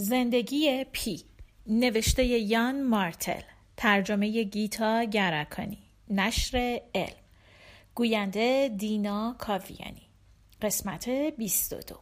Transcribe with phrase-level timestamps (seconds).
[0.00, 1.24] زندگی پی
[1.66, 3.42] نوشته یان مارتل.
[3.76, 7.16] ترجمه گیتا گرکانی نشر علم
[7.94, 10.08] گوینده دینا کاویانی.
[10.62, 12.00] قسمت 22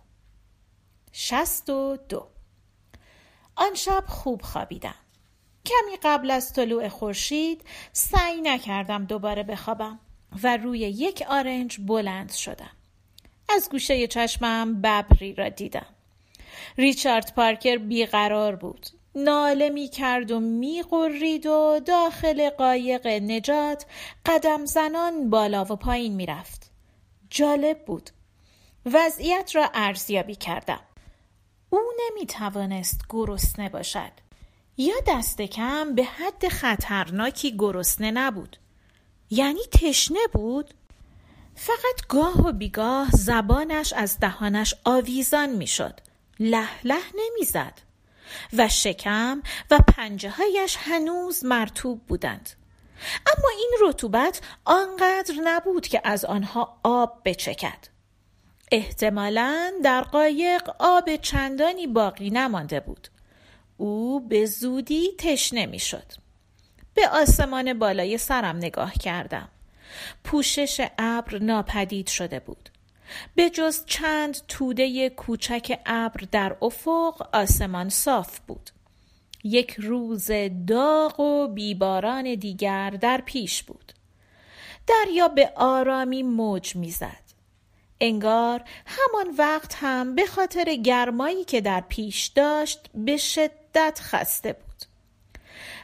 [1.13, 2.29] 62
[3.57, 4.95] آن شب خوب خوابیدم.
[5.67, 10.01] کمی قبل از طلوع خورشید سعی نکردم دوباره بخوابم
[10.43, 12.77] و روی یک آرنج بلند شدم.
[13.49, 15.95] از گوشه چشمم ببری را دیدم.
[16.79, 23.87] ریچارد پارکر بیقرار بود ناله می کرد و می قرید و داخل قایق نجات
[24.27, 26.71] قدم زنان بالا و پایین می رفت.
[27.31, 28.11] جالب بود.
[28.87, 30.81] وضعیت را ارزیابی کردم.
[31.71, 34.13] او نمی توانست گرسنه باشد.
[34.77, 38.57] یا دست کم به حد خطرناکی گرسنه نبود.
[39.31, 40.75] یعنی تشنه بود؟
[41.55, 46.01] فقط گاه و بیگاه زبانش از دهانش آویزان می‌شد.
[46.41, 47.81] له له نمی‌زد
[48.53, 52.51] و شکم و پنجه هایش هنوز مرتوب بودند.
[53.27, 57.79] اما این رطوبت آنقدر نبود که از آنها آب بچکد.
[58.73, 63.09] احتمالا در قایق آب چندانی باقی نمانده بود.
[63.77, 66.13] او به زودی تشنه می‌شد.
[66.95, 69.49] به آسمان بالای سرم نگاه کردم.
[70.25, 72.69] پوشش ابر ناپدید شده بود.
[73.35, 78.71] به جز چند توده کوچک ابر در افق آسمان صاف بود.
[79.45, 80.31] یک روز
[80.67, 83.93] داغ و بیباران دیگر در پیش بود.
[84.87, 87.29] دریا به آرامی موج می‌زد.
[88.01, 94.69] انگار همان وقت هم به خاطر گرمایی که در پیش داشت به شدت خسته بود.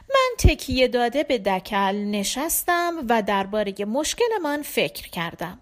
[0.09, 5.59] من تکیه داده به دکل نشستم و درباره مشکلمان فکر کردم.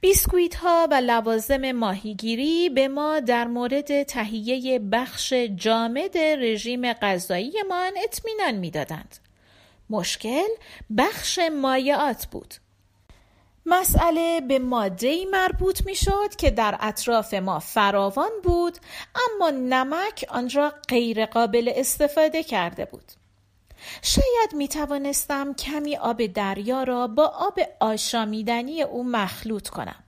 [0.00, 8.54] بیسکویت ها و لوازم ماهیگیری به ما در مورد تهیه بخش جامد رژیم غذاییمان اطمینان
[8.54, 9.16] می‌دادند.
[9.90, 10.48] مشکل
[10.96, 12.54] بخش مایعات بود.
[13.66, 18.78] مسئله به ماده مربوط می شد که در اطراف ما فراوان بود
[19.14, 23.12] اما نمک آن را غیر قابل استفاده کرده بود.
[24.02, 30.04] شاید می توانستم کمی آب دریا را با آب آشامیدنی او مخلوط کنم.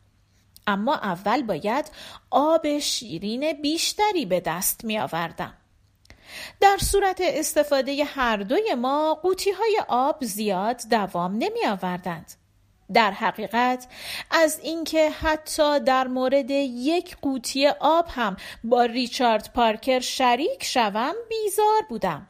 [0.66, 1.90] اما اول باید
[2.30, 5.54] آب شیرین بیشتری به دست می آوردم.
[6.60, 12.32] در صورت استفاده هر دوی ما قوطی های آب زیاد دوام نمی آوردند.
[12.92, 13.86] در حقیقت
[14.30, 21.82] از اینکه حتی در مورد یک قوطی آب هم با ریچارد پارکر شریک شوم بیزار
[21.88, 22.26] بودم.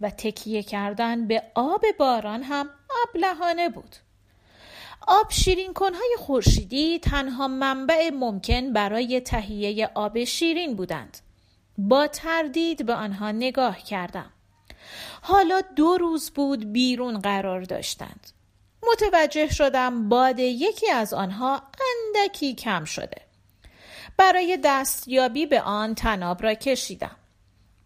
[0.00, 2.70] و تکیه کردن به آب باران هم
[3.08, 3.96] ابلهانه بود.
[5.06, 11.18] آب شیرین کنهای خورشیدی تنها منبع ممکن برای تهیه آب شیرین بودند.
[11.78, 14.32] با تردید به آنها نگاه کردم.
[15.22, 18.30] حالا دو روز بود بیرون قرار داشتند.
[18.82, 23.22] متوجه شدم باد یکی از آنها اندکی کم شده.
[24.16, 27.16] برای دستیابی به آن تناب را کشیدم.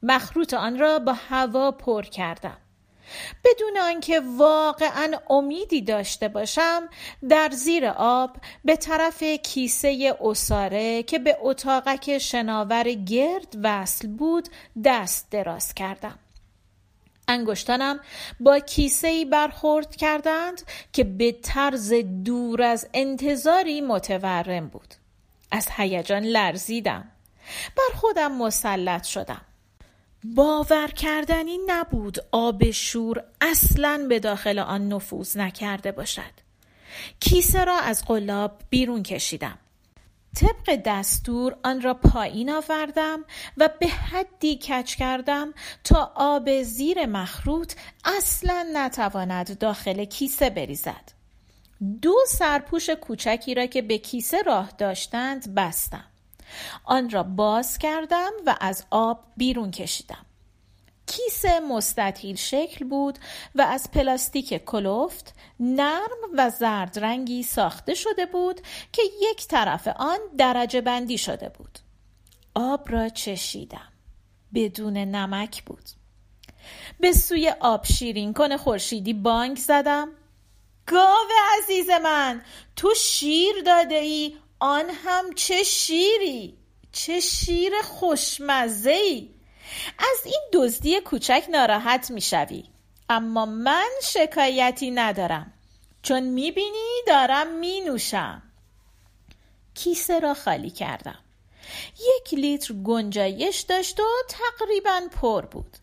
[0.05, 2.57] مخروط آن را با هوا پر کردم.
[3.45, 6.89] بدون آنکه واقعا امیدی داشته باشم
[7.29, 14.49] در زیر آب به طرف کیسه اساره که به اتاقک شناور گرد وصل بود
[14.85, 16.19] دست دراز کردم.
[17.29, 18.01] انگشتانم
[18.41, 20.63] با کیسه ای برخورد کردند
[20.93, 21.93] که به طرز
[22.25, 24.95] دور از انتظاری متورم بود.
[25.51, 27.09] از هیجان لرزیدم.
[27.77, 29.41] بر خودم مسلط شدم.
[30.25, 36.33] باور کردنی نبود آب شور اصلا به داخل آن نفوذ نکرده باشد.
[37.21, 39.59] کیسه را از قلاب بیرون کشیدم.
[40.37, 43.25] طبق دستور آن را پایین آوردم
[43.57, 47.75] و به حدی کچ کردم تا آب زیر مخروط
[48.05, 51.13] اصلا نتواند داخل کیسه بریزد.
[52.03, 56.05] دو سرپوش کوچکی را که به کیسه راه داشتند بستم.
[56.85, 60.27] آن را باز کردم و از آب بیرون کشیدم.
[61.07, 63.19] کیسه مستطیل شکل بود
[63.55, 68.61] و از پلاستیک کلفت نرم و زرد رنگی ساخته شده بود
[68.93, 71.79] که یک طرف آن درجه بندی شده بود.
[72.55, 73.93] آب را چشیدم.
[74.55, 75.91] بدون نمک بود.
[77.01, 80.09] به سوی آب شیرین کن خورشیدی بانک زدم.
[80.87, 82.43] گاو عزیز من
[82.77, 86.57] تو شیر داده ای؟ آن هم چه شیری
[86.93, 89.31] چه شیر خوشمزه ای
[89.99, 92.65] از این دزدی کوچک ناراحت می‌شوی.
[93.09, 95.53] اما من شکایتی ندارم.
[96.03, 98.43] چون می‌بینی دارم مینوشم.
[99.75, 101.19] کیسه را خالی کردم.
[101.99, 105.77] یک لیتر گنجایش داشت و تقریبا پر بود.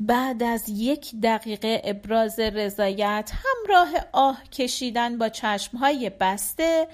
[0.00, 6.88] بعد از یک دقیقه ابراز رضایت همراه آه کشیدن با چشمهای بسته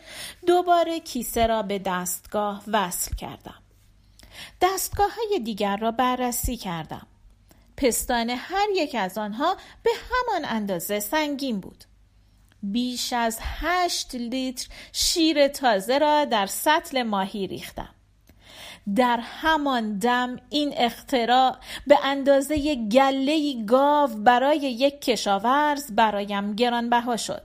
[0.47, 3.63] دوباره کیسه را به دستگاه وصل کردم.
[4.61, 7.07] دستگاه های دیگر را بررسی کردم.
[7.77, 11.85] پستان هر یک از آنها به همان اندازه سنگین بود.
[12.63, 17.95] بیش از هشت لیتر شیر تازه را در سطل ماهی ریختم.
[18.97, 27.43] در همان دم این اختراع به اندازه گله گاو برای یک کشاورز برایم گرانبها شد.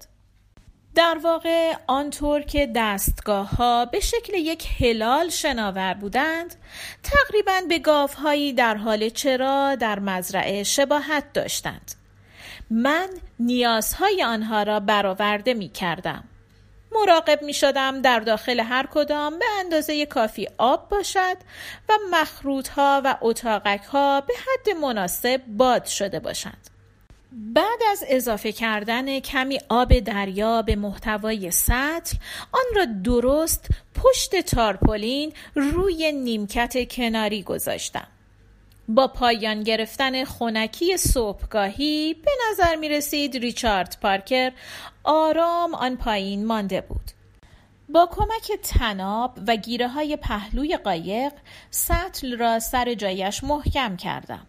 [0.96, 6.56] در واقع آنطور که دستگاه ها به شکل یک هلال شناور بودند
[7.04, 11.92] تقریبا به گاوهایی در حال چرا در مزرعه شباهت داشتند.
[12.70, 13.10] من
[13.40, 16.24] نیازهای آنها را برآورده می کردم
[16.92, 21.38] مراقب می شدم در داخل هر کدام به اندازه کافی آب باشد
[21.90, 26.70] و مخروط ها و اتاقک ها به حد مناسب باد شده باشند.
[27.32, 32.18] بعد از اضافه کردن کمی آب دریا به محتوای سطل
[32.52, 38.08] آن را درست پشت تارپولین روی نیمکت کناری گذاشتم.
[38.90, 44.52] با پایان گرفتن خونکی صبحگاهی به نظر می رسید ریچارد پارکر
[45.04, 47.12] آرام آن پایین مانده بود.
[47.90, 51.34] با کمک تناب و گیره های پهلوی قایق
[51.72, 54.46] سطل را سر جایش محکم کردم.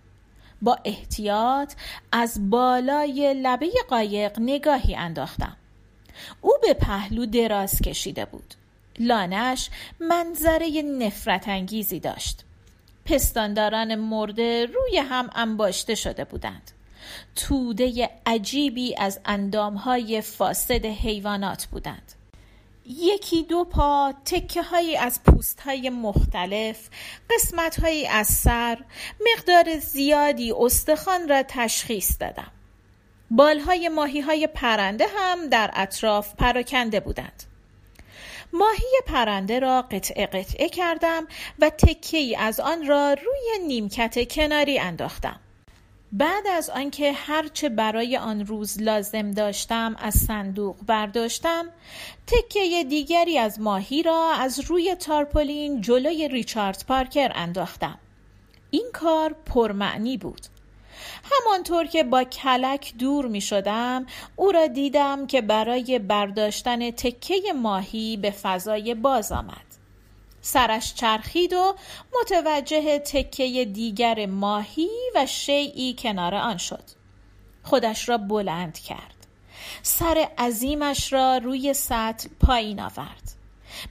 [0.62, 1.75] با احتیاط
[2.12, 5.56] از بالای لبه قایق نگاهی انداختم.
[6.40, 8.54] او به پهلو دراز کشیده بود.
[8.98, 9.70] لانش
[10.00, 12.44] منظره نفرت انگیزی داشت.
[13.05, 16.70] پستانداران مرده روی هم انباشته شده بودند.
[17.37, 22.12] توده عجیبی از اندامهای فاسد حیوانات بودند.
[22.87, 26.88] یکی دو پا تکه هایی از پوست های مختلف
[27.31, 28.79] قسمت هایی از سر
[29.20, 32.50] مقدار زیادی استخوان را تشخیص دادم.
[33.31, 37.50] بالهای ماهی های پرنده هم در اطراف پراکنده بودند.
[38.52, 41.26] ماهی پرنده را قطعه قطعه کردم
[41.58, 45.41] و تکه از آن را روی نیمکت کناری انداختم.
[46.12, 51.67] بعد از آنکه هرچه برای آن روز لازم داشتم از صندوق برداشتم
[52.26, 57.99] تکه دیگری از ماهی را از روی تارپولین جلوی ریچارد پارکر انداختم
[58.70, 60.41] این کار پرمعنی بود
[61.25, 64.06] همانطور که با کلک دور می شدم
[64.37, 69.70] او را دیدم که برای برداشتن تکه ماهی به فضای باز آمد.
[70.43, 71.75] سرش چرخید و
[72.20, 76.84] متوجه تکه دیگر ماهی و شیعی کنار آن شد.
[77.62, 79.26] خودش را بلند کرد.
[79.82, 83.32] سر عظیمش را روی سطل پایین آورد.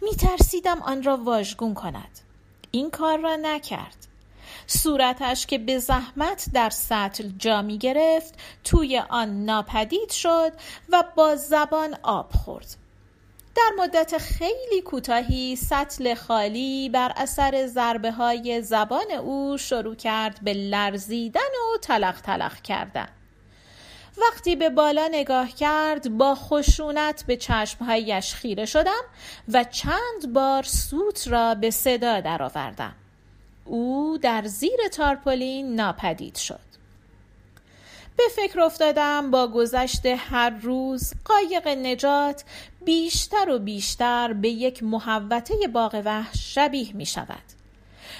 [0.01, 2.19] می ترسیدم آن را واژگون کند.
[2.71, 4.08] این کار را نکرد.
[4.71, 8.33] صورتش که به زحمت در سطل جا می گرفت
[8.63, 10.51] توی آن ناپدید شد
[10.89, 12.75] و با زبان آب خورد
[13.55, 20.53] در مدت خیلی کوتاهی سطل خالی بر اثر ضربه های زبان او شروع کرد به
[20.53, 23.07] لرزیدن و تلق تلق کردن
[24.17, 29.01] وقتی به بالا نگاه کرد با خشونت به چشمهایش خیره شدم
[29.53, 32.95] و چند بار سوت را به صدا درآوردم.
[33.69, 36.69] او در زیر تارپولین ناپدید شد
[38.17, 42.43] به فکر افتادم با گذشت هر روز قایق نجات
[42.85, 47.43] بیشتر و بیشتر به یک محوطه باغ وحش شبیه می شود.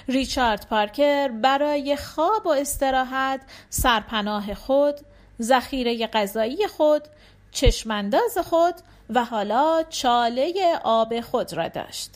[0.07, 4.95] ریچارد پارکر برای خواب و استراحت سرپناه خود،
[5.41, 7.03] ذخیره غذایی خود،
[7.51, 8.75] چشمانداز خود
[9.09, 12.11] و حالا چاله آب خود را داشت.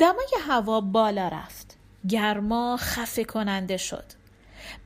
[0.00, 1.77] دمای هوا بالا رفت.
[2.08, 4.04] گرما خفه کننده شد.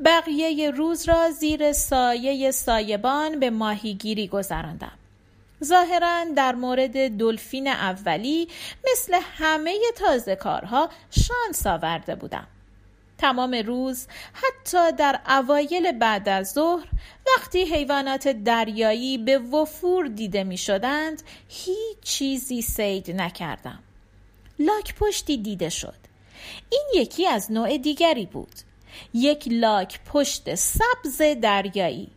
[0.04, 4.98] بقیه روز را زیر سایه سایبان به ماهیگیری گذراندم.
[5.64, 8.48] ظاهرا در مورد دلفین اولی
[8.92, 12.46] مثل همه تازه کارها شانس آورده بودم.
[13.18, 16.88] تمام روز حتی در اوایل بعد از ظهر
[17.26, 23.78] وقتی حیوانات دریایی به وفور دیده می شدند هیچ چیزی سید نکردم.
[24.58, 26.01] لاک پشتی دیده شد.
[26.70, 28.52] این یکی از نوع دیگری بود.
[29.14, 32.10] یک لاک پشت سبز دریایی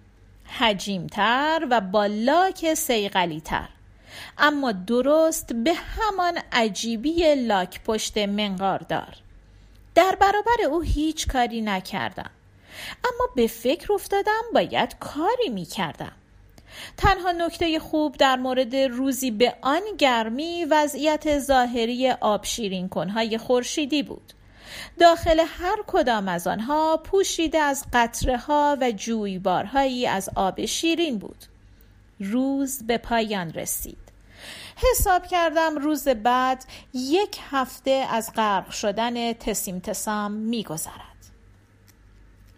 [0.45, 3.69] حجیمتر و با لاک سیغلیتر
[4.37, 9.15] اما درست به همان عجیبی لاک پشت منقاردار
[9.95, 12.31] در برابر او هیچ کاری نکردم.
[13.03, 16.11] اما به فکر افتادم باید کاری می کردم
[16.97, 24.03] تنها نکته خوب در مورد روزی به آن گرمی وضعیت ظاهری آب شیرین کنهای خورشیدی
[24.03, 24.33] بود.
[24.99, 31.45] داخل هر کدام از آنها پوشیده از قطره ها و جویبارهایی از آب شیرین بود.
[32.19, 34.05] روز به پایان رسید.
[34.75, 41.15] حساب کردم روز بعد یک هفته از غرق شدن تسیم تسام می گذرد.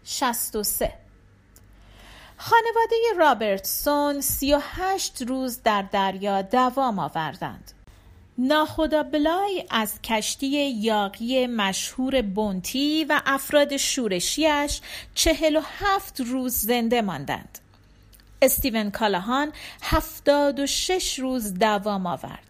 [0.06, 1.07] شست و سه.
[2.38, 7.72] خانواده رابرتسون سی و هشت روز در دریا دوام آوردند.
[8.38, 14.82] ناخدا بلای از کشتی یاقی مشهور بونتی و افراد شورشیش
[15.16, 17.60] چهل و هفت روز زنده ماندند.
[18.42, 19.52] استیون کالاهان
[19.82, 22.47] هفتاد و شش روز دوام آورد.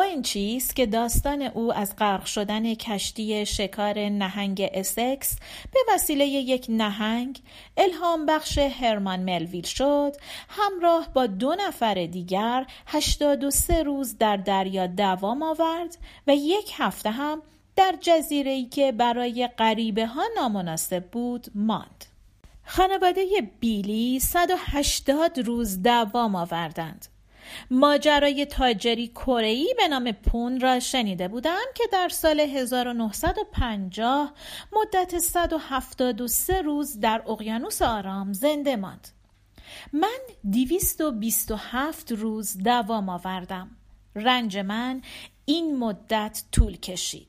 [0.00, 5.36] این چیز که داستان او از غرق شدن کشتی شکار نهنگ اسکس
[5.72, 7.40] به وسیله یک نهنگ
[7.76, 10.16] الهام بخش هرمان ملویل شد
[10.48, 17.42] همراه با دو نفر دیگر 83 روز در دریا دوام آورد و یک هفته هم
[17.76, 22.04] در جزیره که برای غریبه ها نامناسب بود ماند.
[22.64, 23.22] خانواده
[23.60, 27.06] بیلی 180 روز دوام آوردند.
[27.70, 34.32] ماجرای تاجری کره‌ای به نام پون را شنیده بودم که در سال 1950
[34.72, 39.08] مدت 173 روز در اقیانوس آرام زنده ماند.
[39.92, 40.18] من
[40.52, 43.70] 227 روز دوام آوردم.
[44.14, 45.02] رنج من
[45.44, 47.28] این مدت طول کشید.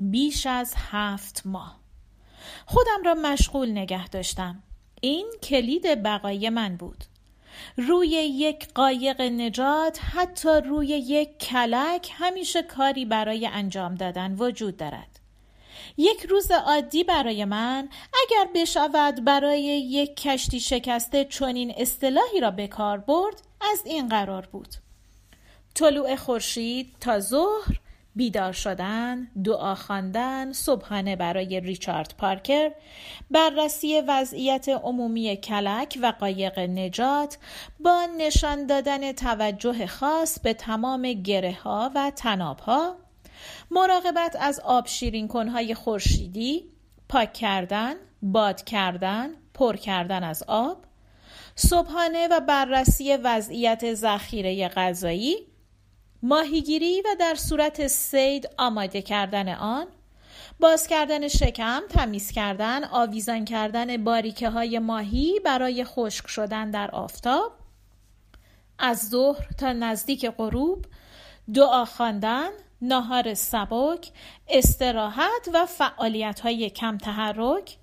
[0.00, 1.80] بیش از هفت ماه.
[2.66, 4.62] خودم را مشغول نگه داشتم.
[5.00, 7.04] این کلید بقای من بود.
[7.76, 15.20] روی یک قایق نجات حتی روی یک کلک همیشه کاری برای انجام دادن وجود دارد.
[15.96, 17.88] یک روز عادی برای من
[18.22, 23.42] اگر بشود برای یک کشتی شکسته چنین اصطلاحی را به کار برد
[23.72, 24.68] از این قرار بود.
[25.74, 27.80] طلوع خورشید تا ظهر
[28.16, 32.70] بیدار شدن، دعا خواندن، صبحانه برای ریچارد پارکر،
[33.30, 37.38] بررسی وضعیت عمومی کلک و قایق نجات
[37.80, 42.96] با نشان دادن توجه خاص به تمام گره ها و تناب ها،
[43.70, 46.64] مراقبت از آب شیرین کنهای خورشیدی،
[47.08, 50.84] پاک کردن، باد کردن، پر کردن از آب،
[51.54, 55.36] صبحانه و بررسی وضعیت ذخیره غذایی
[56.22, 59.86] ماهیگیری و در صورت سید آماده کردن آن
[60.60, 67.52] باز کردن شکم، تمیز کردن، آویزان کردن باریکه های ماهی برای خشک شدن در آفتاب
[68.78, 70.84] از ظهر تا نزدیک غروب
[71.54, 72.50] دعا خواندن،
[72.82, 74.10] ناهار سبک،
[74.48, 77.76] استراحت و فعالیت های کم تحرک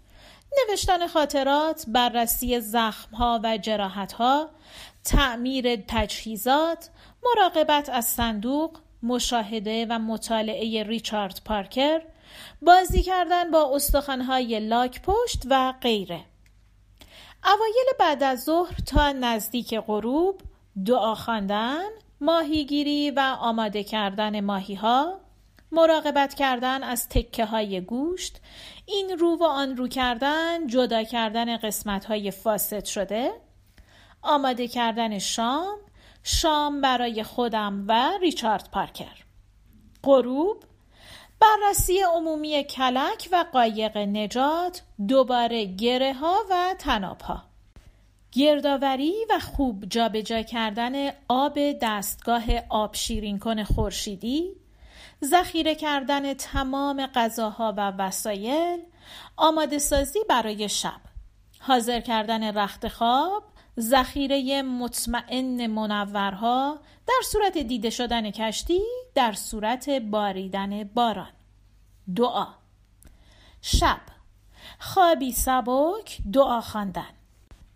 [0.69, 4.49] نوشتن خاطرات، بررسی زخم ها و جراحت ها،
[5.03, 6.89] تعمیر تجهیزات،
[7.23, 12.01] مراقبت از صندوق، مشاهده و مطالعه ریچارد پارکر،
[12.61, 16.25] بازی کردن با استخوانهای لاک پشت و غیره.
[17.43, 20.41] اوایل بعد از ظهر تا نزدیک غروب
[20.85, 21.89] دعا خواندن،
[22.21, 25.19] ماهیگیری و آماده کردن ماهی ها،
[25.71, 28.41] مراقبت کردن از تکه های گوشت،
[28.85, 33.31] این رو و آن رو کردن، جدا کردن قسمت های فاسد شده،
[34.21, 35.77] آماده کردن شام،
[36.23, 39.23] شام برای خودم و ریچارد پارکر.
[40.03, 40.63] غروب
[41.39, 47.43] بررسی عمومی کلک و قایق نجات دوباره گره ها و تناب ها
[48.31, 54.55] گردآوری و خوب جابجا کردن آب دستگاه آب شیرین کن خورشیدی
[55.23, 58.79] ذخیره کردن تمام غذاها و وسایل
[59.37, 61.01] آماده سازی برای شب
[61.59, 63.43] حاضر کردن رخت خواب
[63.79, 68.81] ذخیره مطمئن منورها در صورت دیده شدن کشتی
[69.15, 71.31] در صورت باریدن باران.
[72.15, 72.47] دعا
[73.61, 74.01] شب
[74.79, 77.13] خوابی سبک دعا خواندن.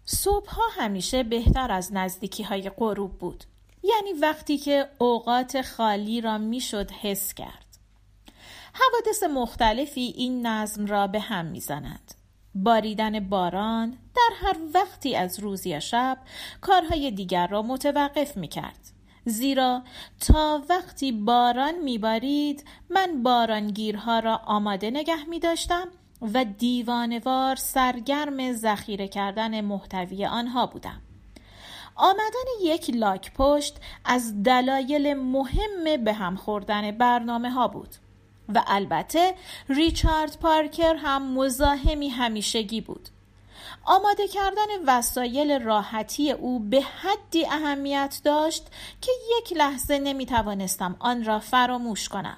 [0.05, 3.43] صبحها همیشه بهتر از نزدیکی های غروب بود
[3.83, 7.77] یعنی وقتی که اوقات خالی را می‌شد حس کرد.
[8.73, 12.13] حوادث مختلفی این نظم را به هم می‌زنند
[12.55, 16.17] باریدن باران در هر وقتی از روز یا شب
[16.61, 18.79] کارهای دیگر را متوقف می کرد.
[19.25, 19.81] زیرا
[20.19, 25.87] تا وقتی باران میبارید من بارانگیرها را آماده نگه می داشتم
[26.33, 31.01] و دیوانوار سرگرم ذخیره کردن محتوی آنها بودم.
[31.95, 37.95] آمدن یک لاک پشت از دلایل مهم به هم خوردن برنامه ها بود.
[38.49, 39.33] و البته
[39.69, 43.09] ریچارد پارکر هم مزاحمی همیشگی بود.
[43.85, 48.67] آماده کردن وسایل راحتی او به حدی اهمیت داشت
[49.01, 52.37] که یک لحظه نمی توانستم آن را فراموش کنم.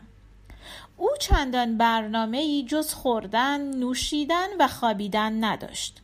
[0.98, 6.02] او چندان برنامه ای جز خوردن، نوشیدن و خوابیدن نداشت.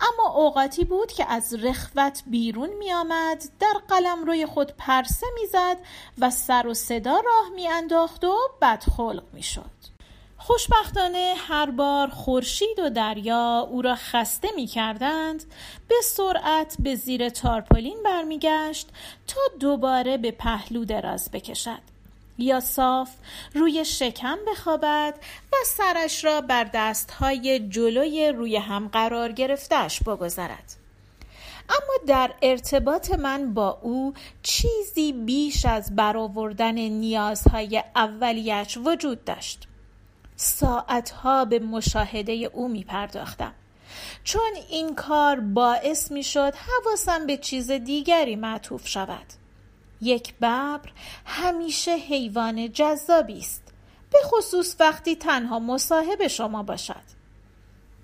[0.00, 5.46] اما اوقاتی بود که از رخوت بیرون می آمد در قلم روی خود پرسه می
[5.46, 5.76] زد
[6.18, 9.94] و سر و صدا راه می انداخت و بدخلق می شد
[10.38, 15.44] خوشبختانه هر بار خورشید و دریا او را خسته می کردند
[15.88, 18.88] به سرعت به زیر تارپولین برمیگشت
[19.26, 21.93] تا دوباره به پهلو دراز بکشد.
[22.38, 23.10] یا صاف
[23.54, 25.14] روی شکم بخوابد
[25.52, 30.76] و سرش را بر دستهای جلوی روی هم قرار گرفتش بگذارد.
[31.68, 39.68] اما در ارتباط من با او چیزی بیش از برآوردن نیازهای اولیش وجود داشت.
[40.36, 43.54] ساعتها به مشاهده او می پرداختم
[44.24, 49.43] چون این کار باعث می شد حواسم به چیز دیگری معطوف شود.
[50.04, 50.92] یک ببر
[51.26, 53.62] همیشه حیوان جذابی است.
[54.12, 57.14] به خصوص وقتی تنها مصاحب شما باشد.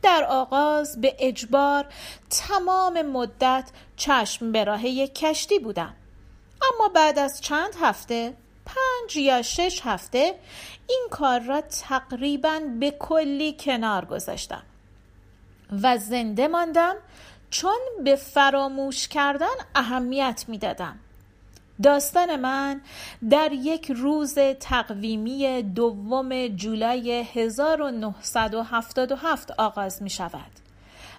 [0.02, 1.86] در آغاز به اجبار
[2.30, 5.94] تمام مدت چشم به راه یک کشتی بودم.
[6.74, 8.34] اما بعد از چند هفته
[8.66, 10.34] پنج یا شش هفته
[10.88, 14.62] این کار را تقریبا به کلی کنار گذاشتم
[15.82, 16.96] و زنده ماندم
[17.50, 20.98] چون به فراموش کردن اهمیت می‌دادم.
[21.82, 22.80] داستان من
[23.30, 30.50] در یک روز تقویمی دوم جولای 1977 آغاز می شود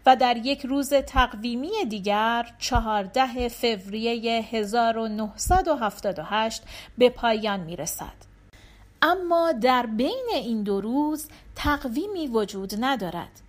[0.06, 6.64] و در یک روز تقویمی دیگر 14 فوریه 1978
[6.98, 8.32] به پایان می رسد.
[9.02, 13.42] اما در بین این دو روز تقویمی وجود ندارد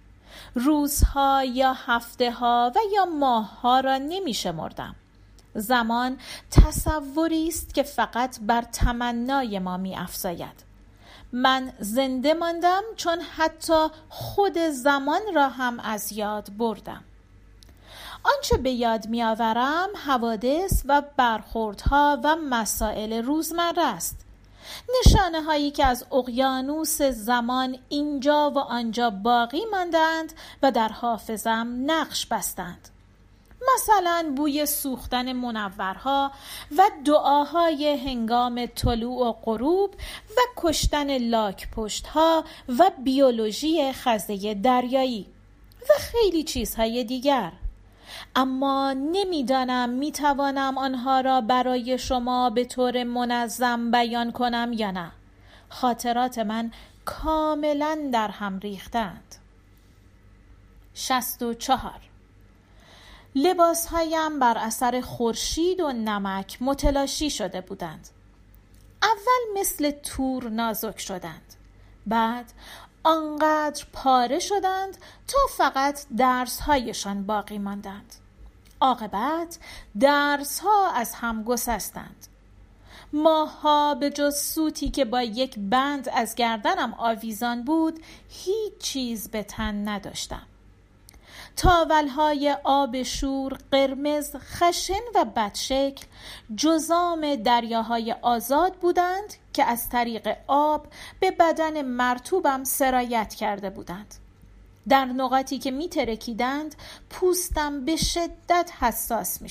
[0.54, 4.94] روزها یا هفته ها و یا ماه ها را نمی شمردم
[5.54, 6.18] زمان
[6.50, 10.72] تصوری است که فقط بر تمنای ما می افزاید
[11.32, 17.04] من زنده ماندم چون حتی خود زمان را هم از یاد بردم.
[18.22, 24.16] آنچه به یاد میآورم حوادث و برخوردها و مسائل روزمره است.
[25.00, 32.26] نشانه هایی که از اقیانوس زمان اینجا و آنجا باقی ماندند و در حافظم نقش
[32.26, 32.88] بستند.
[33.74, 36.32] مثلا بوی سوختن منورها
[36.78, 39.94] و دعاهای هنگام طلوع و غروب
[40.30, 42.44] و کشتن لاک پشتها
[42.78, 45.26] و بیولوژی خزه دریایی
[45.82, 47.52] و خیلی چیزهای دیگر.
[48.36, 55.12] اما نمی‌دانم می‌توانم آنها را برای شما به طور منظم بیان کنم یا نه.
[55.68, 56.72] خاطرات من
[57.04, 59.34] کاملا در هم ریختند.
[60.94, 62.11] شست و چهار.
[63.34, 68.08] لباسهایم بر اثر خورشید و نمک متلاشی شده بودند.
[69.02, 71.54] اول مثل تور نازک شدند.
[72.06, 72.52] بعد
[73.04, 74.96] آنقدر پاره شدند
[75.28, 78.14] تا فقط درسهایشان باقی ماندند.
[78.80, 79.58] عاقبت
[80.00, 82.26] درسها از هم گسستند.
[83.12, 89.42] ماها به جز سوتی که با یک بند از گردنم آویزان بود هیچ چیز به
[89.42, 90.46] تن نداشتم.
[91.56, 96.06] تاولهای آب شور قرمز خشن و بدشکل
[96.56, 100.86] جزام دریاهای آزاد بودند که از طریق آب
[101.20, 104.14] به بدن مرتوبم سرایت کرده بودند.
[104.88, 106.74] در نقاطی که می ترکیدند
[107.10, 109.48] پوستم به شدت حساس می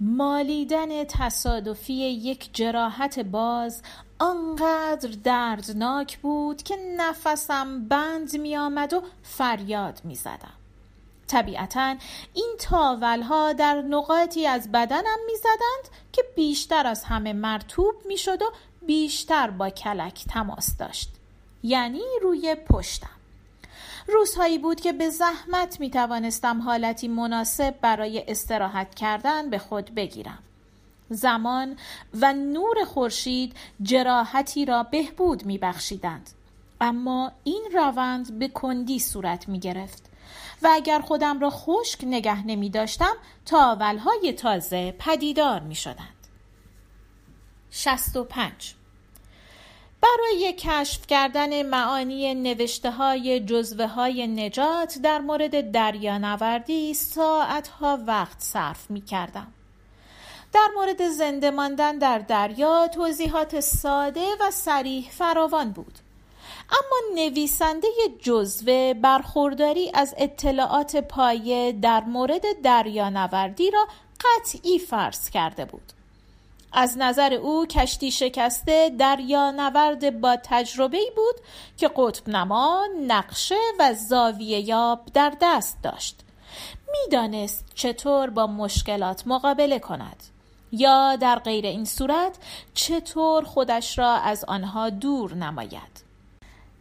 [0.00, 3.82] مالیدن تصادفی یک جراحت باز
[4.18, 10.63] آنقدر دردناک بود که نفسم بند می آمد و فریاد می زدم
[11.28, 11.96] طبیعتا
[12.34, 18.52] این تاول ها در نقاطی از بدنم می‌زدند که بیشتر از همه مرتوب می‌شد و
[18.86, 21.10] بیشتر با کلک تماس داشت
[21.62, 23.10] یعنی روی پشتم
[24.06, 30.38] روزهایی بود که به زحمت می توانستم حالتی مناسب برای استراحت کردن به خود بگیرم
[31.10, 31.76] زمان
[32.20, 36.30] و نور خورشید جراحتی را بهبود می بخشیدند.
[36.80, 40.10] اما این روند به کندی صورت می گرفت
[40.64, 46.14] و اگر خودم را خشک نگه نمی داشتم تاولهای تازه پدیدار می شدند.
[47.70, 48.74] 65
[50.00, 58.90] برای کشف کردن معانی نوشته های جزوه های نجات در مورد دریانوردی ساعتها وقت صرف
[58.90, 59.52] می کردم.
[60.52, 65.98] در مورد زنده ماندن در دریا توضیحات ساده و سریح فراوان بود.
[66.70, 67.88] اما نویسنده
[68.22, 73.86] جزوه برخورداری از اطلاعات پایه در مورد دریانوردی را
[74.20, 75.92] قطعی فرض کرده بود.
[76.72, 81.34] از نظر او کشتی شکسته دریانورد با تجربه بود
[81.76, 86.20] که قطب نما نقشه و زاویه یاب در دست داشت.
[86.92, 90.22] می‌دانست چطور با مشکلات مقابله کند
[90.72, 92.38] یا در غیر این صورت
[92.74, 96.03] چطور خودش را از آنها دور نماید.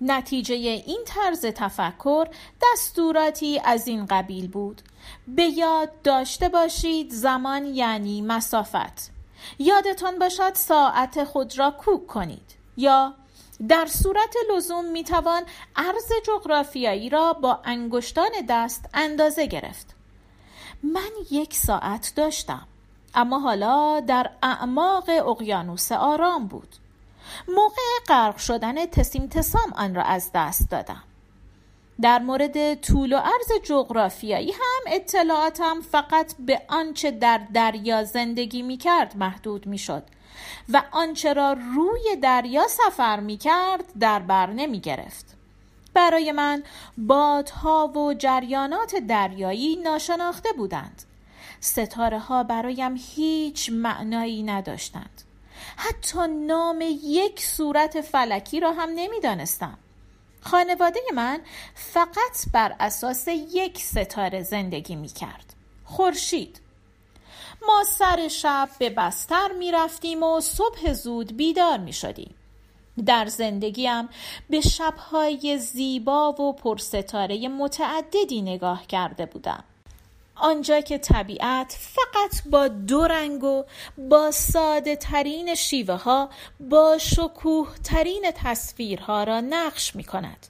[0.05, 2.27] نتیجه این طرز تفکر
[2.61, 4.81] دستوراتی از این قبیل بود.
[5.27, 9.11] به یاد داشته باشید زمان یعنی مسافت.
[9.59, 12.55] یادتان باشد ساعت خود را کوک کنید.
[12.77, 13.13] یا
[13.67, 15.43] در صورت لزوم می توان
[15.75, 19.95] عرض جغرافیایی را با انگشتان دست اندازه گرفت.
[20.83, 22.67] من یک ساعت داشتم
[23.15, 26.75] اما حالا در اعماق اقیانوس آرام بود.
[27.47, 31.03] موقع غرق شدن تسیم تسام آن را از دست دادم.
[32.01, 38.77] در مورد طول و عرض جغرافیایی هم اطلاعاتم فقط به آنچه در دریا زندگی می
[38.77, 40.03] کرد محدود می شد
[40.69, 45.37] و آنچه را روی دریا سفر می کرد در بر نمی گرفت
[45.93, 46.63] برای من
[46.97, 51.03] بادها و جریانات دریایی ناشناخته بودند.
[51.59, 55.23] ستاره ها برایم هیچ معنایی نداشتند.
[55.77, 59.77] حتی نام یک صورت فلکی را هم نمی‌دانستم.
[60.41, 61.41] خانواده من
[61.75, 65.53] فقط بر اساس یک ستاره زندگی می کرد
[65.85, 66.61] خورشید.
[67.67, 72.35] ما سر شب به بستر می رفتیم و صبح زود بیدار می شدیم
[73.05, 74.09] در زندگیم
[74.49, 79.63] به شبهای زیبا و پرستاره متعددی نگاه کرده بودم.
[80.35, 83.63] آنجا که طبیعت فقط با دو رنگ و
[83.97, 90.47] با ساده ترین شیوه ها با شکوه ترین تصویرها را نقش می کند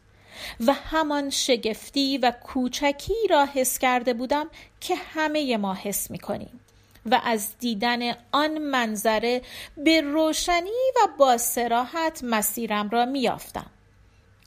[0.67, 6.59] و همان شگفتی و کوچکی را حس کرده بودم که همه ما حس می کنیم
[7.05, 9.41] و از دیدن آن منظره
[9.77, 13.71] به روشنی و با سراحت مسیرم را میافتم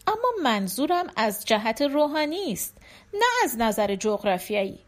[0.06, 2.76] اما منظورم از جهت روحانی است
[3.14, 4.85] نه از نظر جغرافیایی.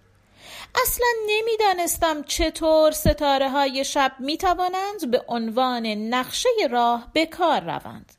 [0.82, 8.12] اصلا نمی‌دانستم چطور ستاره های شب می توانند به عنوان نقشه راه به کار روند.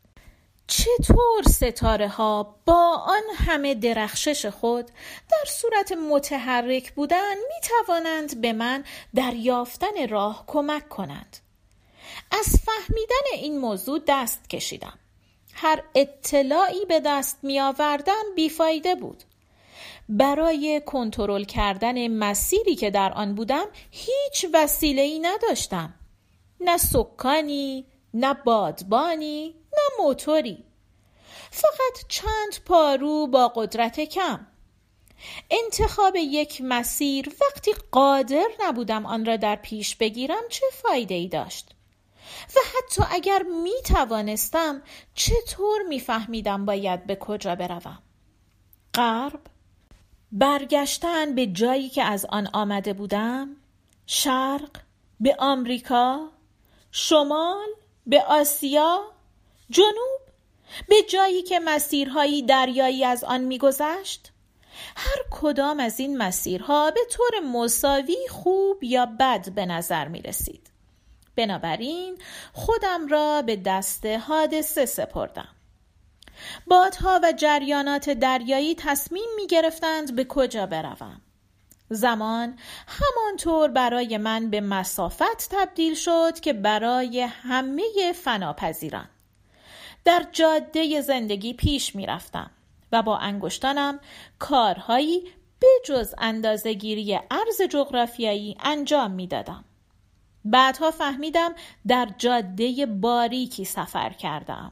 [0.68, 4.86] چطور ستاره ها با آن همه درخشش خود
[5.32, 8.84] در صورت متحرک بودن می توانند به من
[9.16, 11.38] در یافتن راه کمک کنند؟
[12.32, 15.00] از فهمیدن این موضوع دست کشیدم.
[15.54, 19.24] هر اطلاعی به دست می آوردن بیفایده بود.
[20.10, 25.94] برای کنترل کردن مسیری که در آن بودم هیچ وسیله ای نداشتم.
[26.62, 30.64] نه سکانی نه بادبانی نه موتوری.
[31.52, 34.48] فقط چند پارو با قدرت کم.
[35.50, 41.76] انتخاب یک مسیر وقتی قادر نبودم آن را در پیش بگیرم چه فایده ای داشت؟
[42.56, 44.82] و حتی اگر می توانستم
[45.14, 48.00] چطور می فهمیدم باید به کجا بروم؟
[48.94, 49.42] غرب؟
[50.32, 53.56] برگشتن به جایی که از آن آمده بودم
[54.06, 54.70] شرق
[55.20, 56.30] به آمریکا
[56.92, 57.68] شمال
[58.08, 59.02] به آسیا
[59.70, 60.22] جنوب
[60.88, 64.32] به جایی که مسیرهایی دریایی از آن میگذشت
[64.96, 70.70] هر کدام از این مسیرها به طور مساوی خوب یا بد به نظر می رسید.
[71.36, 72.18] بنابراین
[72.54, 75.56] خودم را به دست حادثه سپردم.
[76.68, 81.22] بادها و جریانات دریایی تصمیم می گرفتند به کجا بروم.
[81.90, 82.56] زمان
[82.88, 89.10] همانطور برای من به مسافت تبدیل شد که برای همه فناپذیران
[90.06, 92.52] در جاده زندگی پیش می رفتم
[92.92, 94.00] و با انگشتانم
[94.40, 95.24] کارهایی
[95.60, 99.66] به جز اندازهگیری عرض جغرافیایی انجام می دادم.
[100.46, 101.52] بعدها فهمیدم
[101.88, 104.72] در جاده باریکی سفر کردم.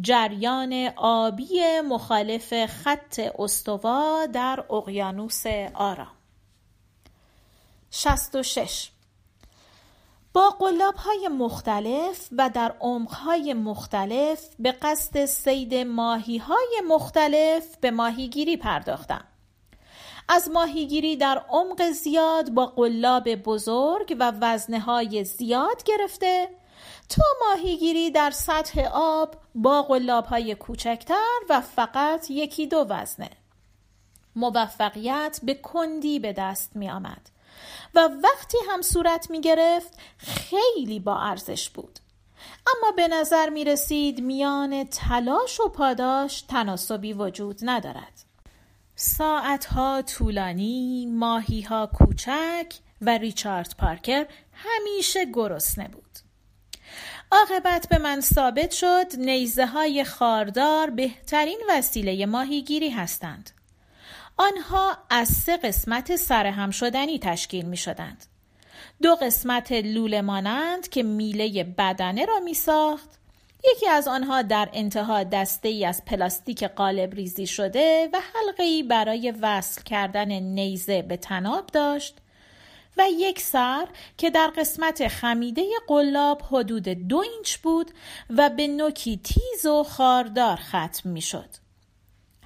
[0.00, 6.12] جریان آبی مخالف خط استوا در اقیانوس آرام
[7.90, 8.90] 66
[10.32, 17.76] با قلاب های مختلف و در عمق های مختلف به قصد سید ماهی های مختلف
[17.80, 19.24] به ماهیگیری پرداختم.
[20.28, 26.48] از ماهیگیری در عمق زیاد با قلاب بزرگ و وزنه های زیاد گرفته
[27.08, 33.30] تا ماهیگیری در سطح آب با قلاب های کوچکتر و فقط یکی دو وزنه.
[34.36, 37.30] موفقیت به کندی به دست می آمد
[37.94, 41.98] و وقتی هم صورت می گرفت خیلی با ارزش بود.
[42.66, 48.24] اما به نظر می رسید میان تلاش و پاداش تناسبی وجود ندارد.
[48.96, 56.07] ساعتها طولانی ماهیها کوچک و ریچارد پارکر همیشه گرسنه بود.
[57.32, 63.50] عاقبت به من ثابت شد نیزه های خاردار بهترین وسیله ماهیگیری هستند.
[64.38, 68.26] آنها از سه قسمت سرهم شدنی تشکیل می شدند
[69.02, 73.08] دو قسمت لوله مانند که میله بدنه را می ساخت
[73.74, 78.82] یکی از آنها در انتها دسته ای از پلاستیک قالب ریزی شده و حلقه ای
[78.82, 82.16] برای وصل کردن نیزه به تناب داشت.
[82.98, 87.90] و یک سر که در قسمت خمیده قلاب حدود دو اینچ بود
[88.30, 91.48] و به نوکی تیز و خاردار ختم می شد.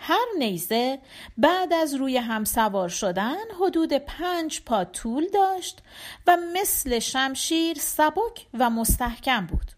[0.04, 0.98] هر نیزه
[1.38, 5.82] بعد از روی هم سوار شدن حدود پنج پا طول داشت
[6.26, 9.72] و مثل شمشیر سبک و مستحکم بود.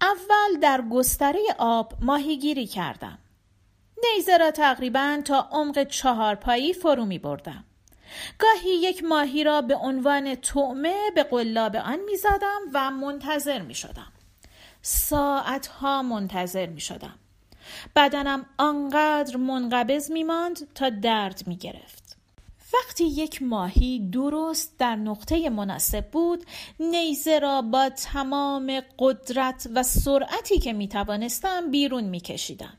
[0.00, 3.18] اول در گستره آب ماهیگیری کردم.
[4.04, 7.64] نیزه را تقریبا تا عمق چهار پایی فرو می بردم.
[8.38, 13.74] گاهی یک ماهی را به عنوان طعمه به قلاب آن می زدم و منتظر می
[13.74, 14.12] شدم.
[14.82, 17.18] ساعتها منتظر می شدم.
[17.96, 22.16] بدنم آنقدر منقبض می ماند تا درد می گرفت.
[22.74, 26.44] وقتی یک ماهی درست در نقطه مناسب بود
[26.80, 32.78] نیزه را با تمام قدرت و سرعتی که می توانستم بیرون می کشیدم.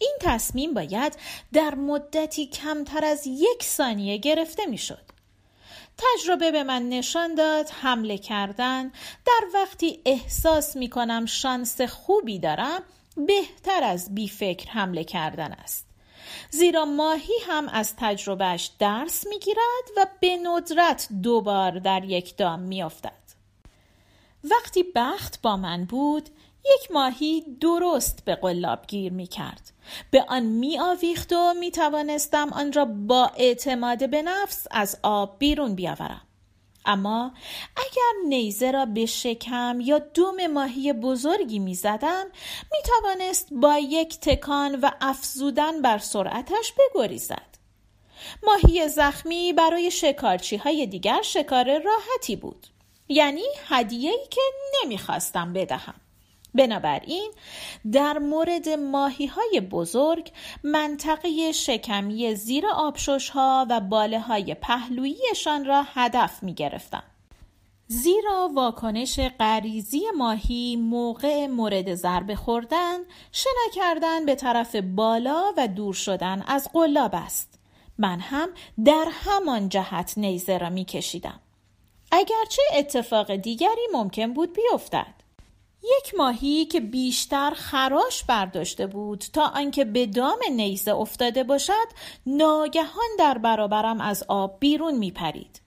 [0.00, 1.16] این تصمیم باید
[1.52, 5.10] در مدتی کمتر از یک ثانیه گرفته می شد.
[5.98, 8.88] تجربه به من نشان داد حمله کردن
[9.26, 12.82] در وقتی احساس می کنم شانس خوبی دارم
[13.16, 15.86] بهتر از بی فکر حمله کردن است.
[16.50, 22.60] زیرا ماهی هم از تجربهش درس می گیرد و به ندرت دوبار در یک دام
[22.60, 23.20] می افتد.
[24.44, 26.28] وقتی بخت با من بود
[26.64, 29.72] یک ماهی درست به قلاب گیر می کرد.
[30.10, 35.38] به آن می آویخت و می توانستم آن را با اعتماد به نفس از آب
[35.38, 36.26] بیرون بیاورم.
[36.84, 37.32] اما
[37.76, 42.26] اگر نیزه را به شکم یا دوم ماهی بزرگی می زدم
[42.72, 47.50] می توانست با یک تکان و افزودن بر سرعتش بگریزد.
[48.42, 52.66] ماهی زخمی برای شکارچی های دیگر شکار راحتی بود.
[53.08, 54.40] یعنی هدیه‌ای که
[54.82, 55.94] نمی‌خواستم بدهم.
[56.54, 57.32] بنابراین
[57.92, 60.32] در مورد ماهی های بزرگ
[60.64, 67.02] منطقه شکمی زیر آبشوش ها و باله های پهلوییشان را هدف می گرفتم.
[67.86, 72.98] زیرا واکنش غریزی ماهی موقع مورد ضربه خوردن
[73.32, 77.58] شنا کردن به طرف بالا و دور شدن از قلاب است.
[77.98, 78.48] من هم
[78.84, 81.40] در همان جهت نیزه را می کشیدم
[82.12, 85.19] اگرچه اتفاق دیگری ممکن بود بیفتد.
[85.82, 91.88] یک ماهی که بیشتر خراش برداشته بود تا آنکه به دام نیزه افتاده باشد
[92.26, 95.60] ناگهان در برابرم از آب بیرون می پرید.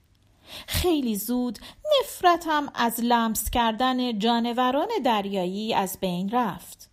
[0.66, 1.58] خیلی زود
[2.00, 6.90] نفرتم از لمس کردن جانوران دریایی از بین رفت.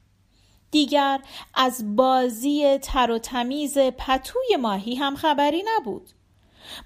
[0.72, 1.20] دیگر
[1.54, 6.10] از بازی تر و تمیز پتوی ماهی هم خبری نبود.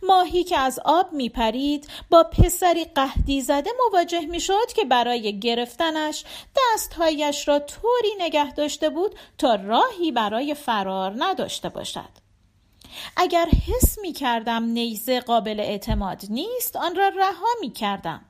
[0.04, 5.40] ماهی که از آب می پرید با پسری قهدی زده مواجه می شد که برای
[5.40, 6.24] گرفتنش
[6.58, 12.26] دستهایش را طوری نگه داشته بود تا راهی برای فرار نداشته باشد.
[13.18, 18.22] اگر حس می کردم نیزه قابل اعتماد نیست آن را رها می کردم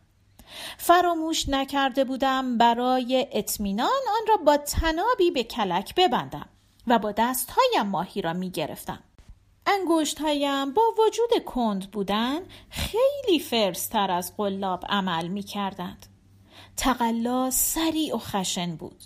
[0.78, 6.50] فراموش نکرده بودم برای اطمینان آن را با تنابی به کلک ببندم
[6.88, 9.00] و با دستهایم ماهی را می گرفتم
[9.66, 16.06] انگشت هایم با وجود کند بودن خیلی فرستر از قلاب عمل می کردند.
[16.78, 19.04] تقلا سریع و خشن بود.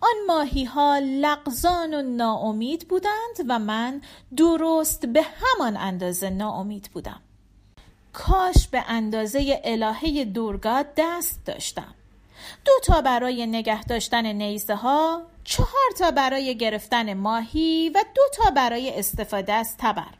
[0.00, 4.02] آن ماهی ها لغزان و ناامید بودند و من
[4.36, 7.20] درست به همان اندازه ناامید بودم.
[8.12, 11.94] کاش به اندازه الهه دورگاه دست داشتم.
[12.64, 18.50] دو تا برای نگه داشتن نیزه ها چهار تا برای گرفتن ماهی و دو تا
[18.50, 20.14] برای استفاده از تبر.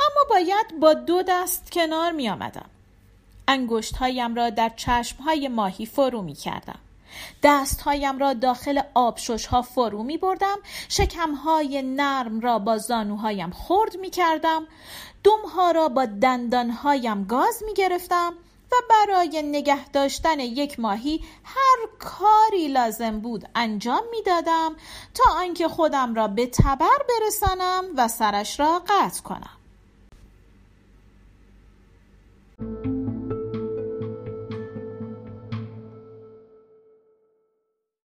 [0.00, 2.70] اما باید با دو دست کنار می آمدم
[3.48, 6.78] انگشت هایم را در چشم های ماهی فرو می کردم
[7.42, 13.50] دست هایم را داخل آبشش ها فرو می بردم شکم های نرم را با زانوهایم
[13.50, 14.66] خرد می کردم
[15.24, 18.32] دم ها را با دندان هایم گاز می گرفتم
[18.72, 24.76] و برای نگه داشتن یک ماهی هر کاری لازم بود انجام می‌دادم
[25.14, 29.58] تا آنکه خودم را به تبر برسانم و سرش را قطع کنم.